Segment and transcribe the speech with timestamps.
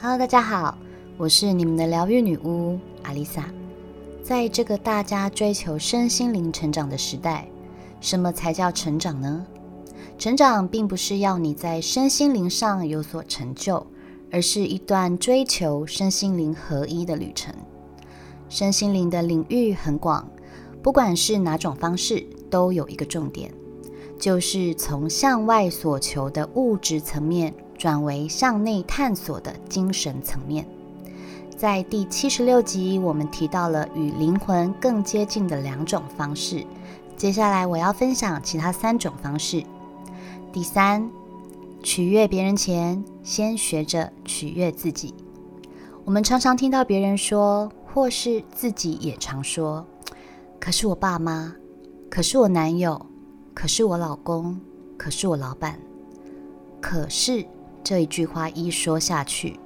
[0.00, 0.78] Hello，大家好，
[1.16, 3.44] 我是你们的疗愈女巫阿丽萨。
[4.22, 7.48] 在这个大家追求身心灵成长的时代，
[8.00, 9.44] 什么才叫成长呢？
[10.16, 13.84] 成长并不是要你在身心灵上有所成就，
[14.30, 17.52] 而是一段追求身心灵合一的旅程。
[18.48, 20.30] 身心灵的领域很广，
[20.80, 23.52] 不管是哪种方式，都有一个重点，
[24.16, 27.52] 就是从向外所求的物质层面。
[27.78, 30.66] 转为向内探索的精神层面。
[31.56, 36.66] 在第七十六集，我们提到了与灵魂更接近的两种方式。
[37.16, 39.64] 接下来我要分享其他三种方式。
[40.52, 41.10] 第三，
[41.82, 45.14] 取悦别人前，先学着取悦自己。
[46.04, 49.84] 我们常常听到别人说，或是自己也常说
[50.60, 51.52] ：“可是我爸妈，
[52.08, 53.04] 可是我男友，
[53.52, 54.60] 可是我老公，
[54.96, 55.78] 可是我老板，
[56.80, 57.44] 可是。”
[57.88, 59.58] 这一句话一说下去，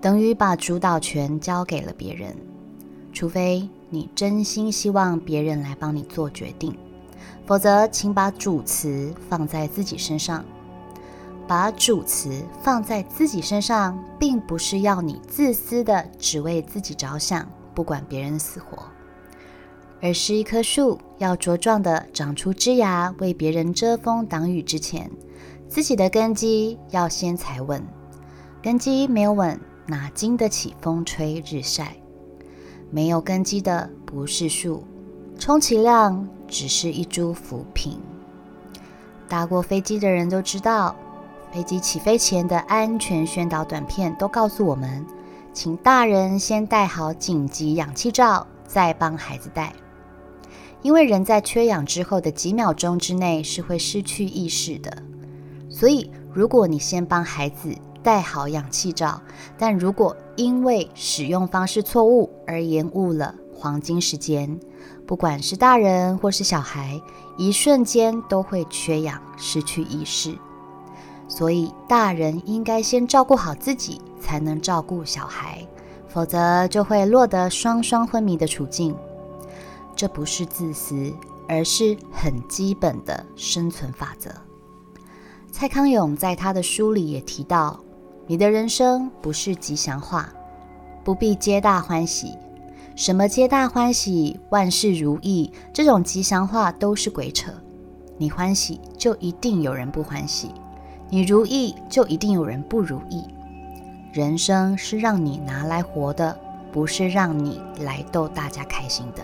[0.00, 2.32] 等于把主导权交给了别人。
[3.12, 6.72] 除非你真心希望别人来帮你做决定，
[7.44, 10.44] 否则请把主词放在自己身上。
[11.48, 18.84] 把主词放在自己身上，并不是要你自私的只为自己着想，不管别人死活，
[20.00, 25.10] 而是一棵树要茁壮的长出枝芽，为别人遮风挡雨之前。
[25.74, 27.84] 自己的根基要先踩稳，
[28.62, 31.96] 根基没有稳，哪经得起风吹日晒？
[32.92, 34.84] 没有根基的不是树，
[35.36, 37.98] 充其量只是一株浮萍。
[39.28, 40.94] 搭过飞机的人都知道，
[41.50, 45.04] 飞机起飞前的安全宣导短片都告诉我们，
[45.52, 49.72] 请大人先戴好紧急氧气罩，再帮孩子戴，
[50.82, 55.02] 因为人在缺氧之后的几秒钟之内是会失去意识的。
[55.74, 59.20] 所以，如果你先帮孩子戴好氧气罩，
[59.58, 64.56] 但如果因为使用方式错误而延误了黄金时间，
[65.04, 67.02] 不管是大人或是小孩，
[67.36, 70.38] 一瞬间都会缺氧失去意识。
[71.26, 75.66] 所以，大人应该先照顾好自己，才能照顾小孩，
[76.06, 78.94] 否则就会落得双双昏迷的处境。
[79.96, 81.12] 这不是自私，
[81.48, 84.30] 而是很基本的生存法则。
[85.56, 87.78] 蔡康永在他的书里也提到
[88.26, 90.28] ：“你的人生不是吉祥话，
[91.04, 92.36] 不必皆大欢喜。
[92.96, 97.52] 什么皆大欢喜、万事如意这种吉祥话都是鬼扯。
[98.18, 100.48] 你欢喜，就一定有人不欢喜；
[101.08, 103.22] 你如意，就一定有人不如意。
[104.12, 106.36] 人生是让你拿来活的，
[106.72, 109.22] 不是让你来逗大家开心的。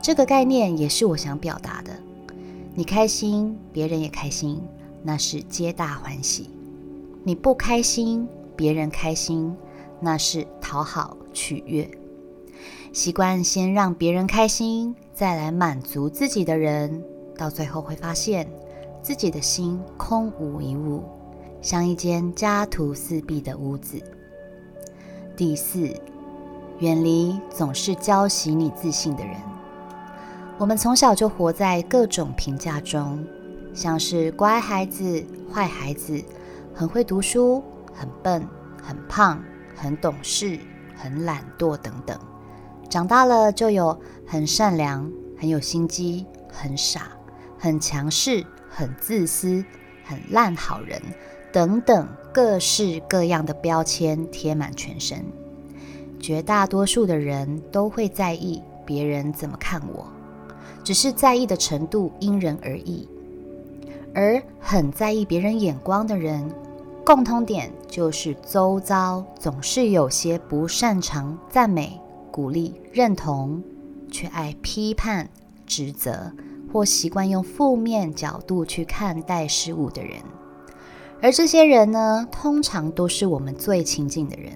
[0.00, 1.90] 这个概念也是我想表达的。
[2.76, 4.62] 你开心，别人也开心。”
[5.02, 6.50] 那是皆大欢喜，
[7.24, 9.56] 你不开心，别人开心，
[9.98, 11.90] 那是讨好取悦。
[12.92, 17.02] 习惯先让别人开心，再来满足自己的人，
[17.36, 18.46] 到最后会发现
[19.00, 21.02] 自己的心空无一物，
[21.62, 23.98] 像一间家徒四壁的屋子。
[25.34, 25.88] 第四，
[26.80, 29.34] 远离总是浇熄你自信的人。
[30.58, 33.24] 我们从小就活在各种评价中。
[33.72, 36.22] 像是乖孩子、坏孩子，
[36.74, 37.62] 很会读书、
[37.94, 38.46] 很笨、
[38.82, 39.42] 很胖、
[39.76, 40.58] 很懂事、
[40.96, 42.18] 很懒惰等等。
[42.88, 47.12] 长大了就有很善良、很有心机、很傻、
[47.58, 49.64] 很强势、很自私、
[50.04, 51.00] 很烂好人
[51.52, 55.24] 等等各式各样的标签贴满全身。
[56.18, 60.06] 绝大多数的人都会在意别人怎么看我，
[60.84, 63.08] 只是在意的程度因人而异。
[64.14, 66.50] 而很在意别人眼光的人，
[67.04, 72.00] 共通点就是周遭总是有些不擅长赞美、
[72.30, 73.62] 鼓励、认同，
[74.10, 75.28] 却爱批判、
[75.66, 76.32] 指责，
[76.72, 80.20] 或习惯用负面角度去看待事物的人。
[81.22, 84.52] 而这些人呢，通常都是我们最亲近的人。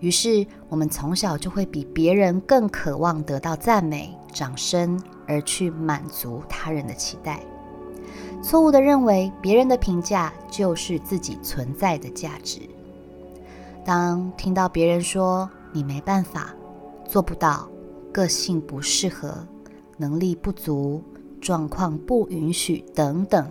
[0.00, 7.40] 于是，我们从小就会比别人更渴望得到赞美、掌声，而去满足他人的期待。
[8.42, 12.60] 错误的认为别人的评价就是自己存在的价值。
[13.84, 16.54] 当听到别人说你没办法、
[17.08, 17.68] 做不到、
[18.12, 19.46] 个性不适合、
[19.96, 21.02] 能力不足、
[21.40, 23.50] 状况不允许等等，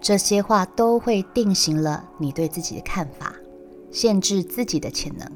[0.00, 3.34] 这些话都会定型了你对自己的看法，
[3.90, 5.30] 限制自己的潜能。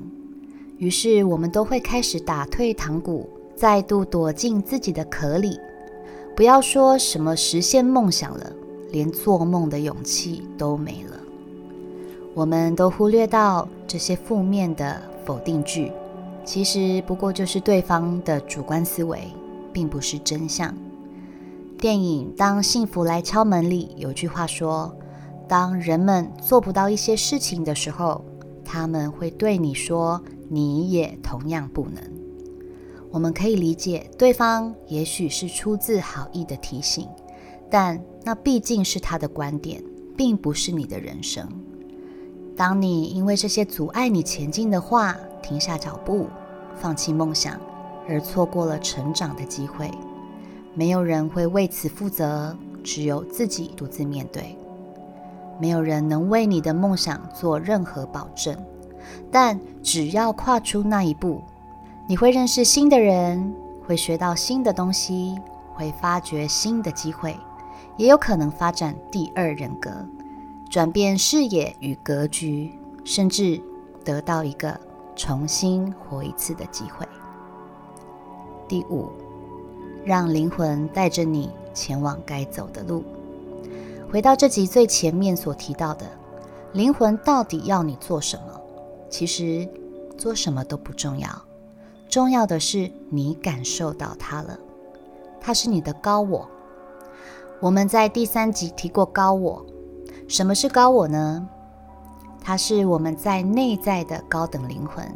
[0.79, 5.59] 于是我们都会开始打退堂鼓，再度躲进自己的壳里。
[6.35, 8.53] 不要说什么实现梦想了。
[8.93, 11.17] 连做梦的勇气都没了。
[12.35, 15.91] 我们都忽略到这些负面的否定句，
[16.45, 19.23] 其实不过就是对方的主观思维，
[19.73, 20.75] 并不是真相。
[21.79, 24.95] 电影《当幸福来敲门》里有句话说
[25.49, 28.25] ：“当人们做不到一些事情的时候，
[28.65, 32.03] 他们会对你说，你也同样不能。”
[33.11, 37.09] 我们可以理解对方也许是出自好意的提醒，
[37.71, 39.83] 但那毕竟是他的观点，
[40.17, 41.49] 并不是你的人生。
[42.57, 46.27] 当你因为这些阻碍你前进的话停下脚步，
[46.77, 47.59] 放弃梦想，
[48.09, 49.91] 而错过了成长的机会，
[50.75, 54.57] 没有人会为此负责，只有自己独自面对。
[55.59, 58.57] 没有人能为你的梦想做任何保证，
[59.31, 61.43] 但只要跨出那一步，
[62.09, 63.55] 你会认识新的人，
[63.87, 65.35] 会学到新的东西，
[65.75, 67.37] 会发掘新的机会，
[68.01, 69.91] 也有可能发展第二人格。
[70.71, 72.73] 转变视野与格局，
[73.05, 73.61] 甚至
[74.03, 74.81] 得到一个
[75.15, 77.07] 重新活一次的机会。
[78.67, 79.11] 第五，
[80.03, 83.05] 让灵魂带着你前往该走的路。
[84.11, 86.07] 回到这集最前面所提到的，
[86.73, 88.61] 灵魂到底要你做什么？
[89.11, 89.69] 其实
[90.17, 91.29] 做什么都不重要，
[92.09, 94.59] 重要的是你感受到它了。
[95.39, 96.49] 它是你的高我。
[97.61, 99.65] 我们在第三集提过高我。
[100.27, 101.47] 什么是高我呢？
[102.41, 105.07] 它是我们在内在的高等灵魂，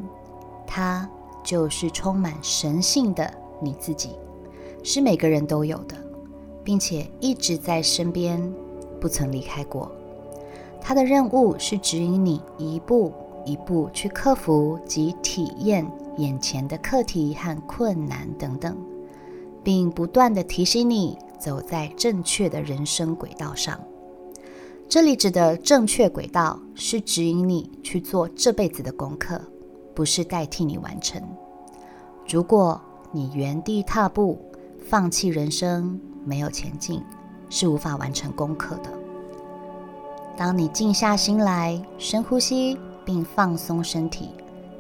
[0.66, 1.08] 它
[1.42, 3.32] 就是充满神性的
[3.62, 4.10] 你自己，
[4.82, 5.96] 是每个人都有的，
[6.62, 8.52] 并且一直在身边，
[9.00, 9.90] 不曾离开过。
[10.82, 13.10] 它的任务是指引你一步
[13.46, 18.76] 一步去克服及体验眼前的课题和困难等等，
[19.62, 23.78] 并不断的提醒你走在正确的人生轨道上。
[24.88, 29.38] 这里指的正确轨道，是指引你去做这辈子的功课，
[29.94, 31.20] 不是代替你完成。
[32.26, 32.80] 如果
[33.12, 34.40] 你原地踏步，
[34.88, 37.02] 放弃人生，没有前进，
[37.50, 38.90] 是无法完成功课的。
[40.34, 44.30] 当你静下心来，深呼吸并放松身体，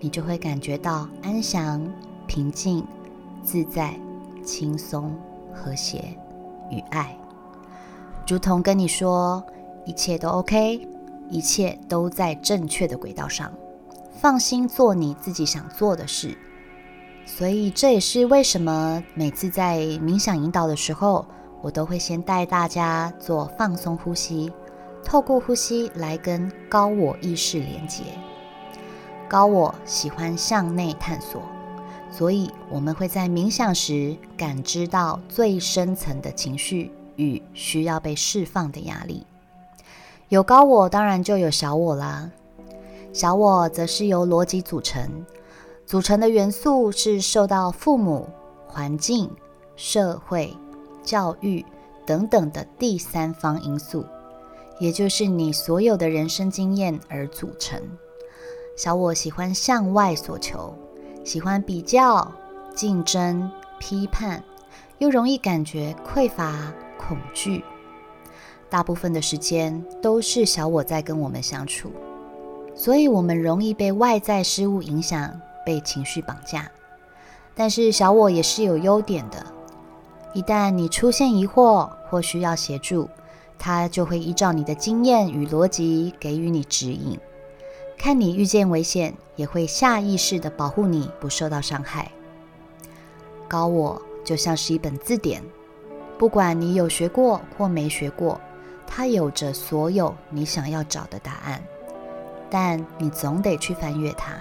[0.00, 1.86] 你就会感觉到安详、
[2.26, 2.86] 平静、
[3.42, 3.94] 自在、
[4.42, 5.14] 轻松、
[5.52, 6.16] 和谐
[6.74, 7.16] 与爱，
[8.26, 9.44] 如同跟你说。
[9.86, 10.88] 一切都 OK，
[11.28, 13.52] 一切都在正确的轨道上，
[14.14, 16.34] 放心做你自己想做的事。
[17.26, 21.26] 所以这也是为什么每次在冥想引导的时候，
[21.60, 24.50] 我都会先带大家做放松呼吸，
[25.04, 28.04] 透过呼吸来跟高我意识连接。
[29.28, 31.42] 高我喜欢向内探索，
[32.16, 39.26] 所以我们会在冥想时感知到最深层的情绪与需要被释放的压力。
[40.28, 42.30] 有高我，当然就有小我啦。
[43.12, 45.26] 小我则是由逻辑组成，
[45.86, 48.28] 组成的元素是受到父母、
[48.68, 49.28] 环境、
[49.74, 50.56] 社会、
[51.02, 51.64] 教育
[52.06, 54.04] 等等的第三方因素，
[54.78, 57.82] 也就是你所有的人生经验而组成。
[58.76, 60.72] 小我喜欢向外索求，
[61.24, 62.30] 喜欢比较、
[62.74, 64.44] 竞争、批判，
[64.98, 67.64] 又容易感觉匮乏、恐惧。
[68.68, 71.90] 大部分的时间都是小我在跟我们相处，
[72.74, 76.70] 所以我们容易被外在事物影响，被情绪绑架。
[77.54, 79.46] 但是小我也是有优点的，
[80.34, 83.08] 一旦你出现疑惑或需要协助，
[83.58, 87.18] 它就会依照你的经验与逻辑给予你指引，
[87.96, 92.10] 看你遇见危险，也会下意识的保护你不受到伤害。
[93.48, 95.42] 高我就像是一本字典，
[96.18, 98.40] 不管你有学过或没学过。
[98.86, 101.60] 它有着所有你想要找的答案，
[102.50, 104.34] 但你总得去翻阅它。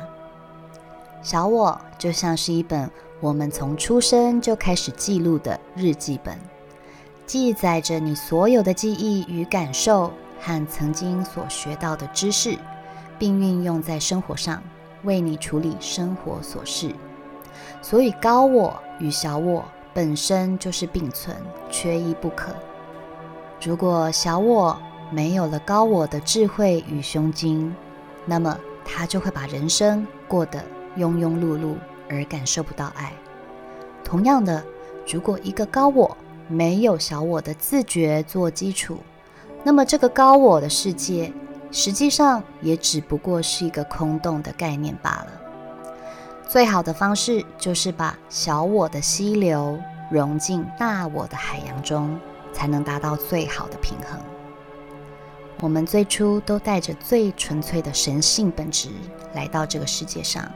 [1.21, 2.91] 小我就像是一本
[3.21, 6.37] 我们从出生就开始记录的日记本，
[7.25, 12.57] 记载着你所有的记忆与感受和曾经所学到的知识，
[13.17, 14.61] 并运用在生活上，
[15.03, 16.93] 为你处理生活琐事。
[17.81, 21.35] 所以，高我与小我本身就是并存，
[21.69, 22.53] 缺一不可。
[23.61, 24.77] 如果小我
[25.11, 27.73] 没有了高我的智慧与胸襟，
[28.25, 30.59] 那么他就会把人生过得
[30.97, 31.75] 庸庸碌碌，
[32.09, 33.13] 而感受不到爱。
[34.03, 34.63] 同样的，
[35.07, 36.17] 如果一个高我
[36.47, 38.97] 没有小我的自觉做基础，
[39.63, 41.31] 那么这个高我的世界
[41.73, 45.27] 实际上也只不过是一个空洞的概念罢了。
[46.47, 49.77] 最好的方式就是把小我的溪流
[50.09, 52.17] 融进大我的海洋中。
[52.53, 54.19] 才能达到最好的平衡。
[55.59, 58.89] 我们最初都带着最纯粹的神性本质
[59.33, 60.47] 来到这个世界上，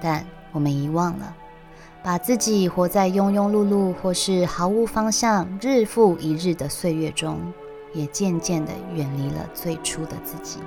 [0.00, 1.34] 但我们遗忘了，
[2.04, 7.40] 把自己活在庸庸碌碌或是毫无方向、日复一日的岁月中，
[7.94, 10.58] 也渐渐地远离了最初的自己。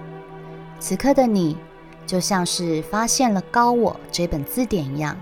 [0.80, 1.58] 此刻的你，
[2.08, 5.16] 就像是发现了高我这本字典一样，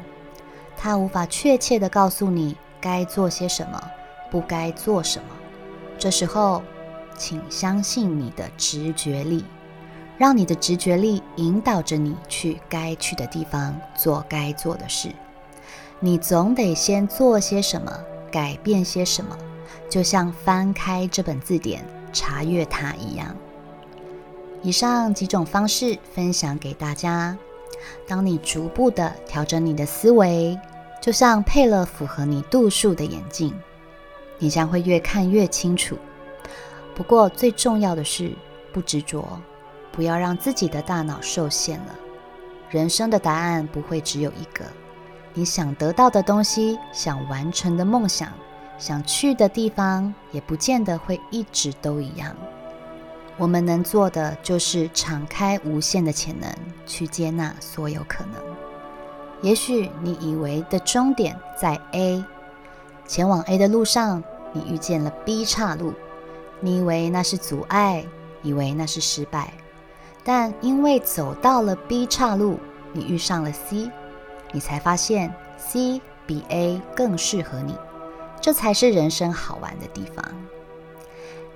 [0.77, 3.81] 它无法确切地告诉你该做些什么，
[4.31, 5.25] 不该做什么。
[5.97, 6.61] 这时候。
[7.17, 9.45] 请相信你的直觉力，
[10.17, 15.07] 让你的直觉力引导着你去该去的地方，做该做的事。
[16.01, 17.89] 你总得先做些什么，
[18.29, 19.37] 改变些什么，
[19.89, 21.85] 就像翻开这本字典，
[22.15, 23.35] 查阅它一样。
[24.63, 27.37] 以上几种方式分享给大家。
[28.07, 30.57] 当你逐步的调整你的思维，
[31.01, 33.53] 就像配了符合你度数的眼镜，
[34.39, 35.95] 你将会越看越清楚。
[36.95, 38.31] 不过最重要的是
[38.73, 39.39] 不执着，
[39.91, 41.95] 不要让自己的大脑受限了。
[42.69, 44.65] 人生的答案不会只有一个，
[45.33, 48.29] 你想得到的东西、想完成的梦想、
[48.77, 52.35] 想去的地方，也不见得会一直都一样。
[53.37, 56.49] 我们能做的就是敞开无限的潜能，
[56.85, 58.41] 去接纳所有可能。
[59.41, 62.23] 也许你以为的终点在 A，
[63.05, 65.93] 前往 A 的路上，你遇见了 B 岔路。
[66.61, 68.05] 你以为那是阻碍，
[68.41, 69.53] 以为那是失败，
[70.23, 72.57] 但因为走到了 B 岔路，
[72.93, 73.91] 你遇上了 C，
[74.53, 77.75] 你才发现 C 比 A 更适合你。
[78.41, 80.23] 这才是人生好玩的地方。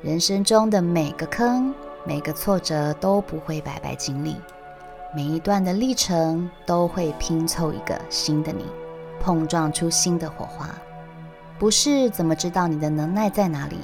[0.01, 1.73] 人生中的每个坑、
[2.05, 4.35] 每个挫折都不会白白经历，
[5.15, 8.65] 每一段的历程都会拼凑一个新的你，
[9.19, 10.69] 碰撞出新的火花。
[11.57, 13.77] 不是怎么知道你的能耐在哪里？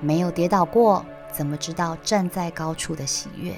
[0.00, 1.02] 没有跌倒过，
[1.32, 3.54] 怎么知道站在高处的喜悦？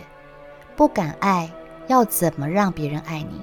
[0.77, 1.51] 不敢爱，
[1.89, 3.41] 要怎么让别人爱你？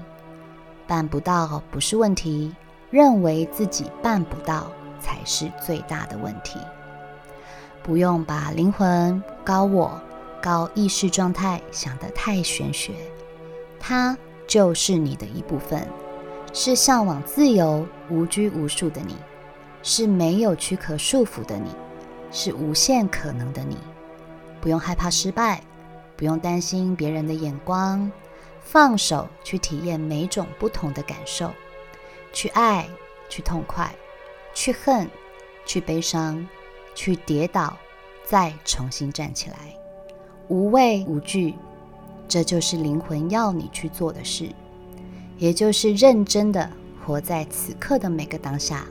[0.88, 2.56] 办不到不是问题，
[2.90, 6.60] 认为自己办不到才是最大的问题。
[7.84, 10.02] 不用把灵魂、高我、
[10.42, 12.94] 高意识状态想得太玄学，
[13.80, 15.88] 它就是你的一部分，
[16.54, 19.16] 是向往自由、无拘无束的你，
[19.84, 21.70] 是没有躯壳束缚的你。
[22.32, 23.78] 是无限可能的你，
[24.60, 25.62] 不用害怕失败，
[26.18, 28.12] 不用担心别人的眼光，
[28.60, 31.50] 放手去体验每种不同的感受，
[32.34, 32.90] 去爱，
[33.30, 33.90] 去痛快，
[34.56, 35.08] 去恨，
[35.66, 36.48] 去悲伤，
[36.96, 37.78] 去跌倒，
[38.26, 39.78] 再重新站起来，
[40.48, 41.54] 无畏无惧，
[42.28, 44.50] 这就是灵魂要你去做的事，
[45.38, 46.68] 也就是认真的
[47.06, 48.88] 活在此刻的每个当下。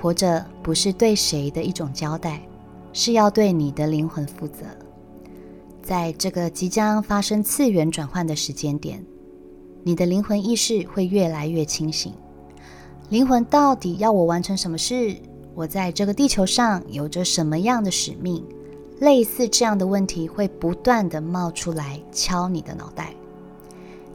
[0.00, 2.40] 活着不是对谁的一种交代，
[2.92, 4.64] 是要对你的灵魂负责。
[5.82, 9.04] 在这个即将发生次元转换的时间点，
[9.82, 12.14] 你的灵魂意识会越来越清醒。
[13.12, 15.14] 灵魂到底要我完成什么事？
[15.54, 18.42] 我在这个地球上有着什么样的使命？
[19.00, 23.14] 类似这样的问题会不断的冒出来，敲你的脑袋。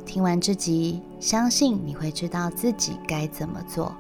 [0.04, 3.96] 听完这集，相信你会知道自己该怎么做。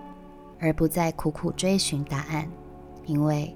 [0.59, 2.49] 而不再苦苦追寻答案，
[3.05, 3.55] 因为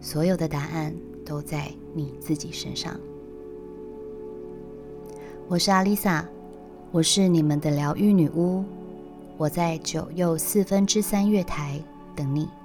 [0.00, 0.94] 所有的答案
[1.26, 2.98] 都在你自己身上。
[5.46, 6.26] 我是阿丽萨，
[6.90, 8.64] 我是你们的疗愈女巫，
[9.40, 11.82] 我在九又四分之三月台
[12.14, 12.59] 等你。